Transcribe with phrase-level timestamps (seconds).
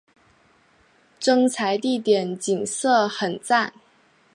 [1.19, 3.69] 征才地点景色很讚